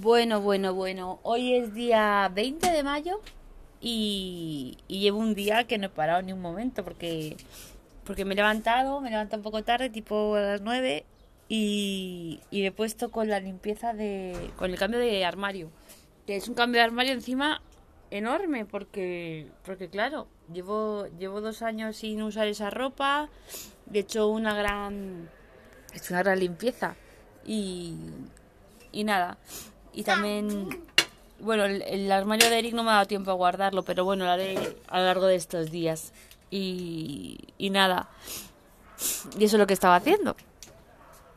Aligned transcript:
Bueno, 0.00 0.40
bueno, 0.40 0.74
bueno. 0.74 1.18
Hoy 1.24 1.54
es 1.54 1.74
día 1.74 2.30
20 2.32 2.70
de 2.70 2.84
mayo 2.84 3.20
y, 3.80 4.78
llevo 4.86 5.18
un 5.18 5.34
día 5.34 5.64
que 5.64 5.76
no 5.76 5.86
he 5.86 5.88
parado 5.88 6.22
ni 6.22 6.32
un 6.32 6.40
momento 6.40 6.84
porque, 6.84 7.36
porque 8.04 8.24
me 8.24 8.34
he 8.34 8.36
levantado, 8.36 9.00
me 9.00 9.08
he 9.08 9.10
levantado 9.10 9.40
un 9.40 9.42
poco 9.42 9.64
tarde, 9.64 9.90
tipo 9.90 10.36
a 10.36 10.40
las 10.40 10.60
9 10.60 11.04
y, 11.48 12.38
me 12.52 12.66
he 12.66 12.70
puesto 12.70 13.10
con 13.10 13.28
la 13.28 13.40
limpieza 13.40 13.92
de... 13.92 14.52
con 14.56 14.70
el 14.70 14.78
cambio 14.78 15.00
de 15.00 15.24
armario. 15.24 15.68
Que 16.28 16.36
es 16.36 16.46
un 16.48 16.54
cambio 16.54 16.78
de 16.80 16.84
armario 16.84 17.12
encima 17.12 17.60
enorme 18.12 18.66
porque, 18.66 19.48
porque 19.64 19.88
claro, 19.88 20.28
llevo, 20.52 21.08
llevo 21.18 21.40
dos 21.40 21.60
años 21.62 21.96
sin 21.96 22.22
usar 22.22 22.46
esa 22.46 22.70
ropa, 22.70 23.30
he 23.92 23.98
hecho 23.98 24.28
una 24.28 24.54
gran, 24.54 25.28
hecho 25.92 26.14
una 26.14 26.22
gran 26.22 26.38
limpieza 26.38 26.94
y, 27.44 27.96
y 28.92 29.02
nada. 29.02 29.38
Y 29.98 30.04
también, 30.04 30.68
bueno, 31.40 31.64
el, 31.64 31.82
el 31.82 32.12
armario 32.12 32.48
de 32.48 32.56
Eric 32.60 32.72
no 32.72 32.84
me 32.84 32.90
ha 32.90 32.94
dado 32.94 33.06
tiempo 33.06 33.32
a 33.32 33.34
guardarlo, 33.34 33.82
pero 33.82 34.04
bueno, 34.04 34.26
lo 34.26 34.30
haré 34.30 34.76
a 34.86 35.00
lo 35.00 35.06
largo 35.06 35.26
de 35.26 35.34
estos 35.34 35.72
días. 35.72 36.12
Y, 36.52 37.36
y 37.58 37.70
nada. 37.70 38.08
Y 39.36 39.42
eso 39.44 39.56
es 39.56 39.58
lo 39.58 39.66
que 39.66 39.74
estaba 39.74 39.96
haciendo. 39.96 40.36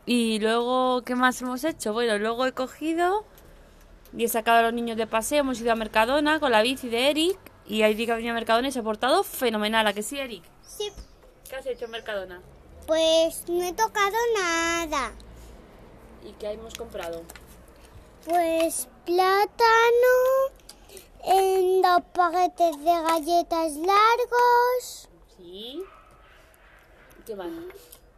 Y 0.06 0.38
luego, 0.38 1.02
¿qué 1.02 1.16
más 1.16 1.42
hemos 1.42 1.64
hecho? 1.64 1.92
Bueno, 1.92 2.16
luego 2.18 2.46
he 2.46 2.52
cogido 2.52 3.24
y 4.16 4.26
he 4.26 4.28
sacado 4.28 4.58
a 4.58 4.62
los 4.62 4.72
niños 4.74 4.96
de 4.96 5.08
paseo. 5.08 5.40
Hemos 5.40 5.60
ido 5.60 5.72
a 5.72 5.74
Mercadona 5.74 6.38
con 6.38 6.52
la 6.52 6.62
bici 6.62 6.88
de 6.88 7.10
Eric. 7.10 7.36
Y 7.66 7.82
Eric 7.82 8.10
ha 8.10 8.14
venido 8.14 8.30
a 8.30 8.34
Mercadona 8.34 8.68
y 8.68 8.70
se 8.72 8.78
ha 8.78 8.84
portado 8.84 9.24
fenomenal. 9.24 9.88
¿A 9.88 9.92
que 9.92 10.04
sí, 10.04 10.20
Eric? 10.20 10.44
Sí, 10.64 10.88
¿Qué 11.50 11.56
has 11.56 11.66
hecho 11.66 11.86
en 11.86 11.90
Mercadona? 11.90 12.40
pues 12.86 13.42
no 13.48 13.60
he 13.64 13.72
tocado 13.72 14.16
nada. 14.38 15.10
¿Y 16.24 16.30
qué 16.38 16.52
hemos 16.52 16.74
comprado? 16.74 17.22
Pues 18.24 18.88
plátano, 19.04 20.14
en 21.24 21.82
dos 21.82 22.02
paquetes 22.14 22.78
de 22.78 22.84
galletas 23.02 23.72
largos 23.76 25.08
Sí. 25.36 25.82
¿Qué 27.26 27.34
más? 27.36 27.48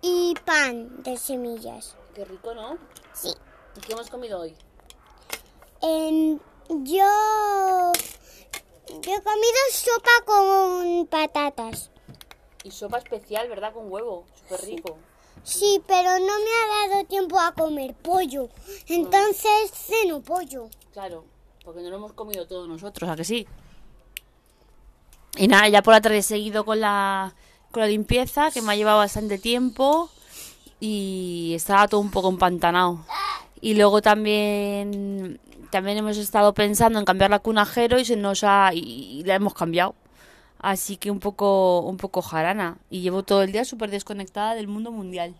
y 0.02 0.34
pan 0.44 1.02
de 1.02 1.16
semillas. 1.16 1.96
Qué 2.14 2.24
rico, 2.26 2.54
¿no? 2.54 2.76
Sí. 3.14 3.32
¿Y 3.76 3.80
qué 3.80 3.92
hemos 3.94 4.10
comido 4.10 4.40
hoy? 4.40 4.54
En- 5.80 6.40
yo, 6.68 7.92
yo 8.88 9.12
he 9.14 9.22
comido 9.22 9.58
sopa 9.70 10.10
con 10.26 11.06
patatas. 11.06 11.90
Y 12.62 12.70
sopa 12.70 12.98
especial, 12.98 13.48
¿verdad? 13.48 13.72
Con 13.72 13.90
huevo. 13.90 14.24
Súper 14.42 14.60
rico. 14.66 14.96
Sí, 14.98 15.13
pero 15.86 16.18
no 16.18 16.26
me 16.26 16.50
ha 16.84 16.88
dado 16.88 17.04
tiempo 17.04 17.38
a 17.38 17.52
comer 17.52 17.94
pollo. 17.94 18.48
Entonces 18.88 19.70
ceno 19.72 20.20
pollo. 20.20 20.68
Claro, 20.92 21.24
porque 21.64 21.82
no 21.82 21.90
lo 21.90 21.96
hemos 21.96 22.12
comido 22.12 22.46
todos 22.46 22.68
nosotros, 22.68 23.08
¿a 23.10 23.16
que 23.16 23.24
sí? 23.24 23.46
Y 25.36 25.48
nada, 25.48 25.68
ya 25.68 25.82
por 25.82 25.94
la 25.94 26.00
tarde 26.00 26.18
he 26.18 26.22
seguido 26.22 26.64
con 26.64 26.80
la, 26.80 27.34
con 27.70 27.82
la 27.82 27.88
limpieza, 27.88 28.50
que 28.50 28.62
me 28.62 28.72
ha 28.72 28.76
llevado 28.76 28.98
bastante 28.98 29.38
tiempo 29.38 30.08
y 30.80 31.52
estaba 31.54 31.88
todo 31.88 32.00
un 32.00 32.10
poco 32.10 32.28
empantanado. 32.28 33.04
Y 33.60 33.74
luego 33.74 34.00
también, 34.00 35.40
también 35.70 35.98
hemos 35.98 36.16
estado 36.16 36.54
pensando 36.54 36.98
en 36.98 37.04
cambiar 37.04 37.30
la 37.30 37.40
cunajero 37.40 37.98
y 37.98 38.04
se 38.04 38.16
nos 38.16 38.44
ha, 38.44 38.70
y, 38.72 38.78
y 38.78 39.24
la 39.24 39.34
hemos 39.34 39.54
cambiado. 39.54 39.94
Así 40.64 40.96
que 40.96 41.10
un 41.10 41.20
poco, 41.20 41.80
un 41.80 41.98
poco 41.98 42.22
jarana. 42.22 42.78
Y 42.88 43.02
llevo 43.02 43.22
todo 43.22 43.42
el 43.42 43.52
día 43.52 43.66
súper 43.66 43.90
desconectada 43.90 44.54
del 44.54 44.66
mundo 44.66 44.90
mundial. 44.90 45.34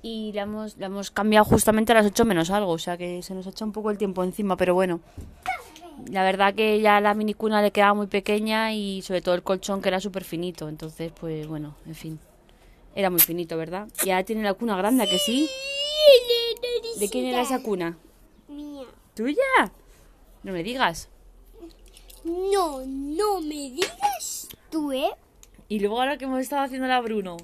Y 0.00 0.30
la 0.32 0.42
hemos, 0.42 0.76
la 0.76 0.86
hemos 0.86 1.10
cambiado 1.10 1.44
justamente 1.44 1.90
a 1.90 1.96
las 1.96 2.06
8 2.06 2.24
menos 2.24 2.50
algo. 2.50 2.70
O 2.70 2.78
sea 2.78 2.96
que 2.96 3.20
se 3.20 3.34
nos 3.34 3.48
ha 3.48 3.50
hecho 3.50 3.64
un 3.64 3.72
poco 3.72 3.90
el 3.90 3.98
tiempo 3.98 4.22
encima. 4.22 4.56
Pero 4.56 4.74
bueno, 4.74 5.00
la 6.08 6.22
verdad 6.22 6.54
que 6.54 6.80
ya 6.80 7.00
la 7.00 7.14
minicuna 7.14 7.60
le 7.60 7.72
quedaba 7.72 7.94
muy 7.94 8.06
pequeña 8.06 8.72
y 8.72 9.02
sobre 9.02 9.22
todo 9.22 9.34
el 9.34 9.42
colchón 9.42 9.82
que 9.82 9.88
era 9.88 9.98
súper 9.98 10.22
finito. 10.22 10.68
Entonces, 10.68 11.10
pues 11.18 11.48
bueno, 11.48 11.74
en 11.84 11.96
fin. 11.96 12.20
Era 12.94 13.10
muy 13.10 13.20
finito, 13.20 13.56
¿verdad? 13.56 13.88
Y 14.04 14.10
ahora 14.10 14.22
tiene 14.22 14.44
la 14.44 14.54
cuna 14.54 14.76
grande, 14.76 15.02
¿a 15.02 15.06
que 15.08 15.18
sí? 15.18 15.50
¿De 17.00 17.08
quién 17.08 17.24
era 17.24 17.40
esa 17.40 17.60
cuna? 17.60 17.98
Mía. 18.46 18.86
¿Tuya? 19.16 19.72
No 20.44 20.52
me 20.52 20.62
digas. 20.62 21.08
No, 22.24 22.82
no 22.86 23.40
me 23.40 23.70
digas 23.70 23.97
tú, 24.78 24.92
¿eh? 24.92 25.10
Y 25.68 25.80
luego 25.80 26.00
ahora 26.00 26.16
que 26.16 26.24
hemos 26.24 26.40
estado 26.40 26.62
haciendo 26.62 26.86
la 26.86 27.00
Bruno. 27.00 27.36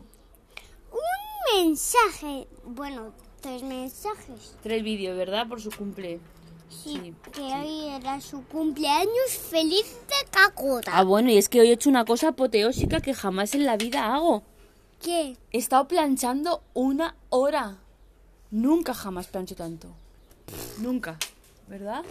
Un 0.93 1.65
mensaje. 1.65 2.47
Bueno, 2.65 3.13
tres 3.41 3.63
mensajes. 3.63 4.57
Tres 4.63 4.83
vídeos, 4.85 5.17
¿verdad? 5.17 5.49
Por 5.49 5.61
su 5.61 5.71
cumple. 5.71 6.21
Sí, 6.69 6.95
Sí, 6.95 7.15
que 7.33 7.43
hoy 7.43 7.89
era 7.89 8.21
su 8.21 8.45
cumpleaños 8.47 9.31
feliz 9.51 9.97
de 10.09 10.31
cacota. 10.31 10.93
Ah, 10.97 11.05
bueno, 11.05 11.31
y 11.31 11.37
es 11.37 11.49
que 11.49 11.61
hoy 11.61 11.71
he 11.71 11.73
hecho 11.73 11.91
una 11.91 12.05
cosa 12.05 12.29
apoteósica 12.29 13.01
que 13.01 13.15
jamás 13.15 13.55
en 13.55 13.65
la 13.65 13.77
vida 13.77 14.15
hago. 14.15 14.43
¿Qué? 15.03 15.37
He 15.53 15.59
estado 15.59 15.87
planchando 15.87 16.63
una 16.73 17.17
hora. 17.31 17.79
Nunca 18.51 18.95
jamás 18.95 19.27
plancho 19.27 19.55
tanto. 19.55 19.89
Nunca. 20.79 21.19
¿Verdad? 21.69 22.05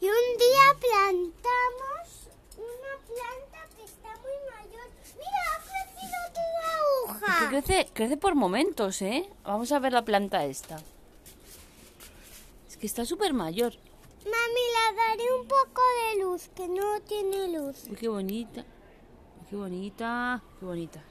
Y 0.00 0.06
un 0.06 0.38
día 0.38 0.76
plantamos 0.80 2.30
una 2.56 2.92
planta 3.06 3.76
que 3.76 3.84
está 3.84 4.08
muy 4.20 4.38
mayor. 4.50 4.88
Mira, 5.20 5.40
ha 5.54 5.60
crecido 5.62 6.18
toda 6.34 7.38
Que 7.38 7.44
hoja. 7.44 7.48
crece, 7.50 7.88
crece 7.92 8.16
por 8.16 8.34
momentos, 8.34 9.02
¿eh? 9.02 9.28
Vamos 9.44 9.70
a 9.72 9.78
ver 9.78 9.92
la 9.92 10.02
planta 10.04 10.44
esta. 10.44 10.80
Es 12.68 12.76
que 12.76 12.86
está 12.86 13.04
súper 13.04 13.32
mayor. 13.32 13.74
Mami, 14.24 14.64
la 14.74 15.02
daré 15.02 15.32
un 15.40 15.46
poco 15.46 15.82
de 16.12 16.22
luz, 16.22 16.48
que 16.54 16.68
no 16.68 17.00
tiene 17.00 17.48
luz. 17.48 17.84
Uy, 17.88 17.96
qué 17.96 18.08
bonita. 18.08 18.64
Qué 19.48 19.56
bonita. 19.56 20.42
Qué 20.58 20.66
bonita. 20.66 21.02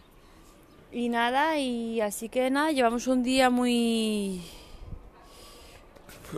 Y 0.92 1.10
nada, 1.10 1.58
y 1.60 2.02
así 2.02 2.30
que 2.30 2.50
nada, 2.50 2.72
llevamos 2.72 3.08
un 3.08 3.22
día 3.24 3.50
muy... 3.50 4.44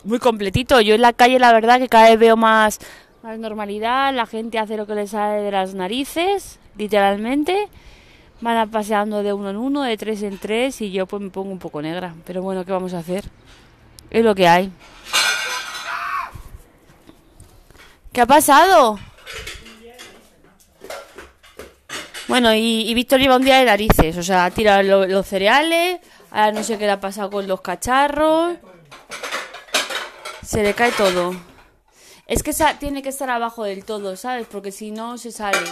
Muy 0.03 0.19
completito. 0.19 0.79
Yo 0.81 0.95
en 0.95 1.01
la 1.01 1.13
calle 1.13 1.39
la 1.39 1.51
verdad 1.53 1.79
que 1.79 1.89
cada 1.89 2.09
vez 2.09 2.19
veo 2.19 2.37
más, 2.37 2.79
más 3.23 3.37
normalidad. 3.39 4.13
La 4.13 4.25
gente 4.25 4.59
hace 4.59 4.77
lo 4.77 4.85
que 4.87 4.95
le 4.95 5.07
sale 5.07 5.41
de 5.41 5.51
las 5.51 5.73
narices, 5.73 6.59
literalmente. 6.77 7.67
Van 8.41 8.69
paseando 8.71 9.21
de 9.21 9.33
uno 9.33 9.51
en 9.51 9.57
uno, 9.57 9.83
de 9.83 9.97
tres 9.97 10.23
en 10.23 10.39
tres 10.39 10.81
y 10.81 10.91
yo 10.91 11.05
pues 11.05 11.21
me 11.21 11.29
pongo 11.29 11.51
un 11.51 11.59
poco 11.59 11.81
negra. 11.81 12.15
Pero 12.25 12.41
bueno, 12.41 12.65
¿qué 12.65 12.71
vamos 12.71 12.93
a 12.93 12.99
hacer? 12.99 13.25
Es 14.09 14.23
lo 14.23 14.33
que 14.33 14.47
hay. 14.47 14.71
¿Qué 18.11 18.21
ha 18.21 18.25
pasado? 18.25 18.99
Bueno, 22.27 22.53
y, 22.53 22.93
Víctor 22.93 23.19
lleva 23.19 23.35
un 23.35 23.43
día 23.43 23.57
de 23.59 23.65
narices, 23.65 24.17
o 24.17 24.23
sea, 24.23 24.45
ha 24.45 24.51
tirado 24.51 24.81
lo- 24.83 25.05
los 25.05 25.27
cereales, 25.27 25.99
ahora 26.31 26.53
no 26.53 26.63
sé 26.63 26.77
qué 26.77 26.85
le 26.85 26.91
ha 26.91 26.99
pasado 26.99 27.29
con 27.29 27.45
los 27.45 27.59
cacharros, 27.59 28.55
se 30.41 30.63
le 30.63 30.73
cae 30.73 30.93
todo. 30.93 31.35
Es 32.31 32.43
que 32.43 32.53
tiene 32.79 33.01
que 33.01 33.09
estar 33.09 33.29
abajo 33.29 33.65
del 33.65 33.83
todo, 33.83 34.15
¿sabes? 34.15 34.47
Porque 34.49 34.71
si 34.71 34.91
no, 34.91 35.17
se 35.17 35.33
sale. 35.33 35.69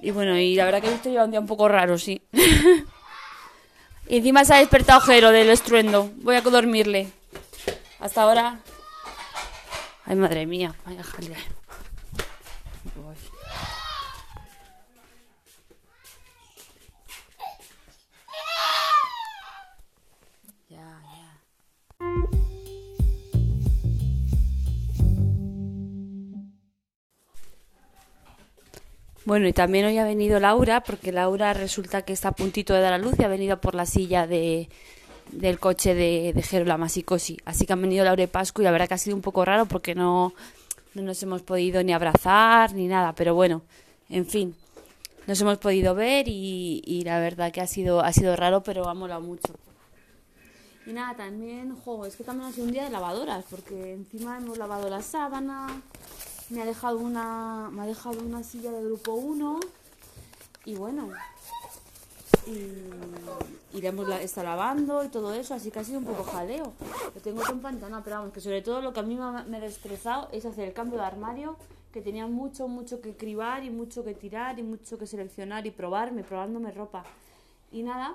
Y 0.00 0.10
bueno, 0.12 0.38
y 0.38 0.54
la 0.54 0.64
verdad 0.64 0.80
que 0.80 0.88
Víctor 0.88 1.12
lleva 1.12 1.26
un 1.26 1.30
día 1.30 1.40
un 1.40 1.46
poco 1.46 1.68
raro, 1.68 1.98
sí. 1.98 2.22
y 4.08 4.16
encima 4.16 4.46
se 4.46 4.54
ha 4.54 4.60
despertado 4.60 4.98
Jero 5.02 5.30
del 5.30 5.50
estruendo. 5.50 6.10
Voy 6.22 6.36
a 6.36 6.40
dormirle. 6.40 7.12
Hasta 8.00 8.22
ahora. 8.22 8.60
Ay, 10.06 10.16
madre 10.16 10.46
mía. 10.46 10.74
Bueno, 29.24 29.46
y 29.46 29.52
también 29.52 29.84
hoy 29.84 29.98
ha 29.98 30.04
venido 30.04 30.40
Laura, 30.40 30.82
porque 30.82 31.12
Laura 31.12 31.54
resulta 31.54 32.02
que 32.02 32.12
está 32.12 32.28
a 32.28 32.32
puntito 32.32 32.74
de 32.74 32.80
dar 32.80 32.92
a 32.92 32.98
luz 32.98 33.14
y 33.18 33.22
ha 33.22 33.28
venido 33.28 33.60
por 33.60 33.74
la 33.74 33.86
silla 33.86 34.26
de, 34.26 34.68
del 35.30 35.60
coche 35.60 35.94
de, 35.94 36.32
de 36.32 36.42
Jero, 36.42 36.64
la 36.64 36.76
Masicosi. 36.76 37.38
Así 37.44 37.64
que 37.64 37.72
han 37.72 37.82
venido 37.82 38.04
Laura 38.04 38.22
y 38.22 38.26
Pascu 38.26 38.62
y 38.62 38.64
la 38.64 38.72
verdad 38.72 38.88
que 38.88 38.94
ha 38.94 38.98
sido 38.98 39.14
un 39.14 39.22
poco 39.22 39.44
raro 39.44 39.66
porque 39.66 39.94
no, 39.94 40.34
no 40.94 41.02
nos 41.02 41.22
hemos 41.22 41.42
podido 41.42 41.82
ni 41.84 41.92
abrazar 41.92 42.74
ni 42.74 42.88
nada. 42.88 43.14
Pero 43.14 43.34
bueno, 43.34 43.62
en 44.10 44.26
fin, 44.26 44.56
nos 45.28 45.40
hemos 45.40 45.58
podido 45.58 45.94
ver 45.94 46.26
y, 46.26 46.82
y 46.84 47.04
la 47.04 47.20
verdad 47.20 47.52
que 47.52 47.60
ha 47.60 47.66
sido, 47.68 48.00
ha 48.00 48.12
sido 48.12 48.34
raro, 48.34 48.62
pero 48.64 48.88
ha 48.88 48.94
molado 48.94 49.20
mucho. 49.20 49.54
Y 50.84 50.92
nada, 50.92 51.14
también, 51.14 51.76
jo, 51.76 52.04
es 52.06 52.16
que 52.16 52.24
también 52.24 52.48
ha 52.48 52.52
sido 52.52 52.66
un 52.66 52.72
día 52.72 52.82
de 52.82 52.90
lavadoras, 52.90 53.44
porque 53.48 53.92
encima 53.92 54.36
hemos 54.36 54.58
lavado 54.58 54.90
la 54.90 55.00
sábana, 55.00 55.80
me 56.50 56.62
ha 56.62 56.66
dejado 56.66 56.98
una, 56.98 57.70
me 57.72 57.82
ha 57.82 57.86
dejado 57.86 58.20
una 58.20 58.42
silla 58.42 58.70
de 58.72 58.84
grupo 58.84 59.12
1 59.14 59.60
y 60.64 60.74
bueno, 60.74 61.10
hemos 63.86 64.08
la- 64.08 64.22
está 64.22 64.42
lavando 64.42 65.04
y 65.04 65.08
todo 65.08 65.34
eso, 65.34 65.54
así 65.54 65.70
que 65.70 65.78
ha 65.80 65.84
sido 65.84 65.98
un 65.98 66.04
poco 66.04 66.24
jaleo. 66.24 66.72
Lo 67.14 67.20
tengo 67.20 67.42
todo 67.42 67.52
empantanado, 67.52 68.02
pero 68.02 68.16
vamos, 68.16 68.32
que 68.32 68.40
sobre 68.40 68.62
todo 68.62 68.80
lo 68.80 68.92
que 68.92 69.00
a 69.00 69.02
mí 69.02 69.16
me 69.16 69.56
ha, 69.56 69.60
destrozado 69.60 70.28
es 70.32 70.44
hacer 70.44 70.68
el 70.68 70.74
cambio 70.74 70.98
de 70.98 71.04
armario, 71.04 71.56
que 71.92 72.00
tenía 72.00 72.26
mucho, 72.26 72.68
mucho 72.68 73.00
que 73.00 73.14
cribar 73.16 73.64
y 73.64 73.70
mucho 73.70 74.04
que 74.04 74.14
tirar 74.14 74.58
y 74.58 74.62
mucho 74.62 74.98
que 74.98 75.06
seleccionar 75.06 75.66
y 75.66 75.70
probarme, 75.70 76.24
probándome 76.24 76.70
ropa. 76.72 77.04
Y 77.70 77.82
nada, 77.82 78.14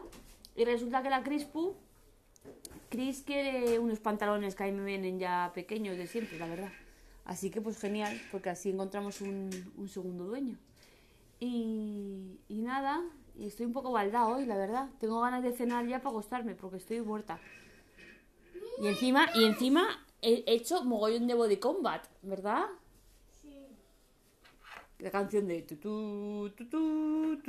y 0.55 0.65
resulta 0.65 1.03
que 1.03 1.09
la 1.09 1.23
Crispu, 1.23 1.73
Cris 2.89 3.21
quiere 3.25 3.77
unos 3.79 3.99
pantalones 3.99 4.55
que 4.55 4.63
a 4.63 4.67
mí 4.67 4.71
me 4.71 4.85
vienen 4.85 5.19
ya 5.19 5.51
pequeños 5.53 5.97
de 5.97 6.07
siempre, 6.07 6.39
la 6.39 6.47
verdad. 6.47 6.69
Así 7.27 7.49
que 7.49 7.59
pues 7.59 7.77
genial, 7.77 8.19
porque 8.31 8.49
así 8.49 8.69
encontramos 8.69 9.19
un, 9.19 9.49
un 9.75 9.89
segundo 9.89 10.23
dueño. 10.23 10.57
Y, 11.41 12.39
y 12.47 12.61
nada, 12.61 13.03
estoy 13.37 13.65
un 13.65 13.73
poco 13.73 13.91
baldada 13.91 14.27
hoy, 14.27 14.45
la 14.45 14.55
verdad. 14.55 14.89
Tengo 15.01 15.19
ganas 15.19 15.43
de 15.43 15.51
cenar 15.51 15.85
ya 15.85 15.97
para 15.97 16.11
acostarme, 16.11 16.55
porque 16.55 16.77
estoy 16.77 17.01
muerta. 17.01 17.37
Y 18.81 18.87
encima, 18.87 19.27
y 19.35 19.43
encima 19.43 20.05
he 20.21 20.45
hecho 20.47 20.85
mogollón 20.85 21.27
de 21.27 21.33
body 21.33 21.57
combat, 21.57 22.05
¿verdad? 22.21 22.63
La 24.99 25.11
canción 25.11 25.49
de 25.49 25.63
tutú, 25.63 26.49
tutú, 26.55 27.41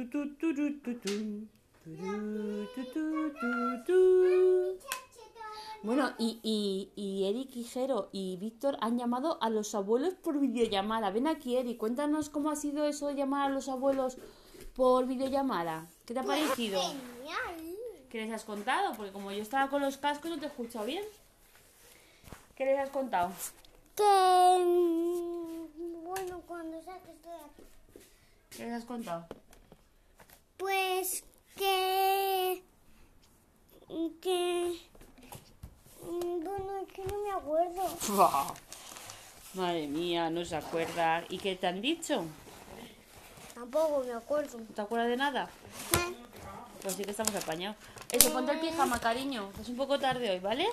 Bueno, 5.83 6.13
y, 6.19 6.41
y, 6.43 6.91
y 7.01 7.25
Eric 7.27 7.51
y 7.55 7.65
Jero 7.65 8.09
y 8.13 8.37
Víctor 8.37 8.77
han 8.81 8.99
llamado 8.99 9.39
a 9.43 9.49
los 9.49 9.75
abuelos 9.75 10.15
por 10.15 10.39
videollamada. 10.41 11.11
Ven 11.11 11.29
aquí, 11.29 11.57
Eric, 11.57 11.79
cuéntanos 11.79 12.31
cómo 12.31 12.51
ha 12.51 12.57
sido 12.57 12.85
eso 12.87 13.07
de 13.07 13.15
llamar 13.15 13.47
a 13.47 13.55
los 13.55 13.69
abuelos 13.69 14.19
por 14.75 15.07
videollamada. 15.07 15.87
¿Qué 16.05 16.15
te 16.15 16.21
ha 16.21 16.25
parecido? 16.25 16.81
Genial. 16.83 17.77
¿Qué 18.11 18.23
les 18.23 18.33
has 18.33 18.45
contado? 18.45 18.95
Porque 18.97 19.13
como 19.13 19.31
yo 19.31 19.41
estaba 19.43 19.69
con 19.71 19.81
los 19.83 19.99
cascos 19.99 20.31
no 20.31 20.39
te 20.39 20.47
he 20.47 20.49
escuchado 20.49 20.85
bien. 20.85 21.05
¿Qué 22.57 22.65
les 22.65 22.79
has 22.79 22.91
contado? 22.91 23.31
Que. 23.95 24.03
Bueno, 26.05 26.43
cuando 26.47 26.83
saques 26.83 27.23
de 27.23 27.31
aquí. 27.31 27.63
¿Qué 28.51 28.65
les 28.65 28.73
has 28.73 28.85
contado? 28.85 29.27
Pues 30.57 31.23
que. 31.55 32.63
Que. 34.21 34.81
mm, 36.03 36.45
Bueno, 36.45 36.79
es 36.79 36.93
que 36.93 37.05
no 37.05 37.19
me 37.23 37.31
Madre 39.55 39.87
mía, 39.87 40.31
no 40.31 40.45
se 40.45 40.57
acuerda. 40.57 41.25
¿Y 41.29 41.39
qué 41.39 41.57
te 41.57 41.67
han 41.67 41.81
dicho? 41.81 42.25
Tampoco 43.55 44.05
me 44.05 44.13
acuerdo. 44.13 44.59
¿No 44.59 44.75
te 44.75 44.81
acuerdas 44.81 45.09
de 45.09 45.17
nada? 45.17 45.49
Pues 46.83 46.95
sí 46.95 47.05
que 47.05 47.11
estamos 47.11 47.35
apañados. 47.35 47.77
Eso, 48.13 48.33
ponte 48.33 48.53
el 48.53 48.61
pijama, 48.61 49.01
cariño. 49.01 49.51
Es 49.61 49.69
un 49.69 49.77
poco 49.77 49.99
tarde 49.99 50.31
hoy, 50.31 50.39
¿vale? 50.39 50.67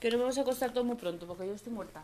Que 0.00 0.10
nos 0.10 0.20
vamos 0.20 0.38
a 0.38 0.40
acostar 0.40 0.72
todo 0.72 0.84
muy 0.84 0.96
pronto 0.96 1.26
porque 1.26 1.46
yo 1.46 1.54
estoy 1.54 1.72
muerta. 1.72 2.02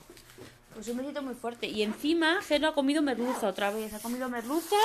Pues 0.74 0.86
un 0.88 0.98
besito 0.98 1.22
muy 1.22 1.34
fuerte. 1.34 1.66
Y 1.66 1.82
encima, 1.82 2.42
Geno 2.42 2.68
ha 2.68 2.74
comido 2.74 3.00
merluza 3.02 3.48
otra 3.48 3.70
vez. 3.70 3.94
Ha 3.94 3.98
comido 4.00 4.28
merluza 4.28 4.76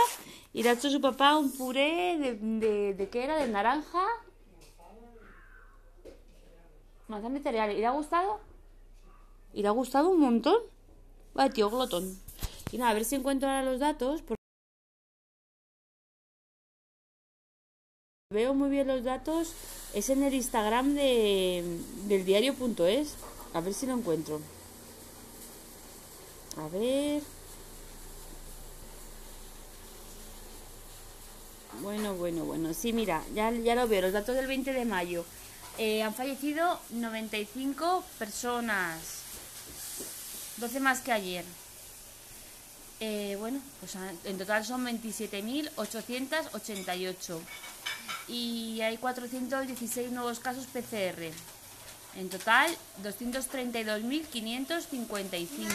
y 0.53 0.63
le 0.63 0.69
ha 0.69 0.73
hecho 0.73 0.89
su 0.89 1.01
papá 1.01 1.37
un 1.37 1.51
puré 1.51 2.17
de, 2.17 2.35
de, 2.35 2.93
de 2.93 3.09
¿qué 3.09 3.25
era? 3.25 3.35
De 3.37 3.47
naranja. 3.49 4.05
Manzana 7.09 7.37
y 7.39 7.43
cereales. 7.43 7.77
¿Y 7.77 7.81
le 7.81 7.87
ha 7.87 7.91
gustado? 7.91 8.39
¿Y 9.53 9.61
le 9.61 9.67
ha 9.67 9.71
gustado 9.71 10.09
un 10.09 10.19
montón? 10.19 10.57
Vaya 11.33 11.53
tío 11.53 11.69
glotón. 11.69 12.17
Y 12.71 12.77
nada, 12.77 12.91
a 12.91 12.93
ver 12.93 13.05
si 13.05 13.15
encuentro 13.15 13.49
ahora 13.49 13.63
los 13.63 13.79
datos. 13.79 14.23
Veo 18.29 18.53
muy 18.53 18.69
bien 18.69 18.87
los 18.87 19.03
datos. 19.03 19.53
Es 19.93 20.09
en 20.09 20.23
el 20.23 20.33
Instagram 20.33 20.93
de, 20.93 21.63
del 22.07 22.23
diario.es. 22.25 23.15
A 23.53 23.59
ver 23.59 23.73
si 23.73 23.85
lo 23.85 23.93
encuentro. 23.93 24.39
A 26.57 26.67
ver. 26.69 27.21
Bueno, 31.81 32.15
bueno, 32.15 32.45
bueno. 32.45 32.73
Sí, 32.73 32.93
mira, 32.93 33.21
ya, 33.33 33.51
ya 33.51 33.75
lo 33.75 33.87
veo. 33.87 34.01
Los 34.01 34.13
datos 34.13 34.35
del 34.35 34.47
20 34.47 34.71
de 34.71 34.85
mayo. 34.85 35.25
Eh, 35.77 36.03
han 36.03 36.13
fallecido 36.13 36.79
95 36.91 38.03
personas. 38.17 39.30
12 40.61 40.79
más 40.79 41.01
que 41.01 41.11
ayer. 41.11 41.43
Eh, 42.99 43.35
bueno, 43.39 43.59
pues 43.79 43.95
en 44.25 44.37
total 44.37 44.63
son 44.63 44.85
27.888 44.85 47.39
y 48.27 48.79
hay 48.81 48.97
416 48.97 50.11
nuevos 50.11 50.39
casos 50.39 50.67
PCR. 50.67 51.31
En 52.15 52.29
total, 52.29 52.77
232.555 53.03 55.67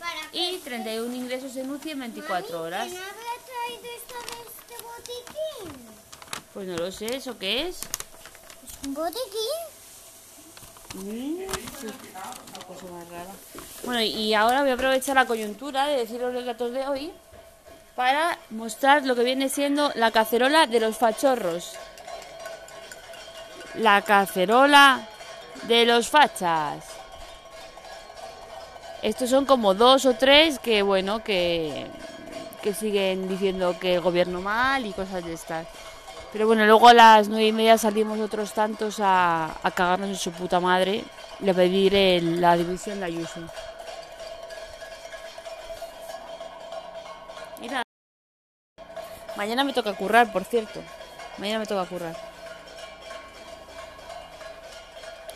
Para 0.00 0.18
y 0.32 0.56
31 0.64 1.14
ingresos 1.14 1.54
en 1.56 1.70
UCI 1.70 1.92
en 1.92 2.00
24 2.00 2.62
horas. 2.62 2.88
¿Quién 2.88 3.00
habrá 3.00 3.12
traído 3.46 3.84
esto 3.96 4.14
de 4.26 4.32
este 4.48 4.74
botiquín? 4.82 5.70
Pues 6.54 6.66
no 6.66 6.76
lo 6.76 6.90
sé, 6.90 7.14
¿eso 7.16 7.38
qué 7.38 7.68
es? 7.68 7.82
¿Es 7.82 7.86
un 8.84 8.94
botiquín? 8.94 9.67
Bueno, 13.84 14.02
y 14.02 14.34
ahora 14.34 14.62
voy 14.62 14.70
a 14.70 14.74
aprovechar 14.74 15.14
la 15.14 15.26
coyuntura 15.26 15.86
de 15.86 15.96
deciros 15.96 16.32
los 16.32 16.44
datos 16.44 16.72
de 16.72 16.86
hoy 16.86 17.12
para 17.94 18.38
mostrar 18.50 19.04
lo 19.04 19.14
que 19.14 19.24
viene 19.24 19.48
siendo 19.48 19.90
la 19.94 20.10
cacerola 20.10 20.66
de 20.66 20.80
los 20.80 20.96
fachorros. 20.96 21.72
La 23.74 24.02
cacerola 24.02 25.06
de 25.64 25.84
los 25.84 26.08
fachas. 26.08 26.84
Estos 29.02 29.30
son 29.30 29.46
como 29.46 29.74
dos 29.74 30.06
o 30.06 30.14
tres 30.14 30.58
que, 30.58 30.82
bueno, 30.82 31.22
que, 31.22 31.86
que 32.62 32.74
siguen 32.74 33.28
diciendo 33.28 33.76
que 33.80 33.94
el 33.94 34.00
gobierno 34.00 34.40
mal 34.40 34.84
y 34.86 34.92
cosas 34.92 35.24
de 35.24 35.32
estas. 35.34 35.66
Pero 36.32 36.46
bueno, 36.46 36.66
luego 36.66 36.88
a 36.88 36.94
las 36.94 37.28
nueve 37.28 37.46
y 37.46 37.52
media 37.52 37.78
salimos 37.78 38.18
otros 38.20 38.52
tantos 38.52 39.00
a, 39.00 39.56
a 39.62 39.70
cagarnos 39.70 40.08
en 40.10 40.16
su 40.16 40.30
puta 40.30 40.60
madre 40.60 41.04
y 41.40 41.48
a 41.48 41.54
pedir 41.54 42.22
la 42.22 42.56
división 42.56 43.00
de 43.00 43.06
Ayuso. 43.06 43.40
Nada. 47.60 47.82
Mañana 49.36 49.64
me 49.64 49.72
toca 49.72 49.92
currar, 49.94 50.32
por 50.32 50.44
cierto. 50.44 50.80
Mañana 51.38 51.60
me 51.60 51.66
toca 51.66 51.84
currar. 51.86 52.16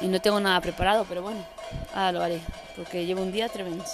Y 0.01 0.09
no 0.09 0.21
tengo 0.21 0.41
nada 0.41 0.61
preparado, 0.61 1.07
pero 1.09 1.23
bueno, 1.23 1.47
ahora 1.95 2.13
lo 2.13 2.23
haré. 2.23 2.41
Porque 2.77 3.07
llevo 3.07 3.23
un 3.23 3.31
día 3.31 3.49
tremendo. 3.49 3.85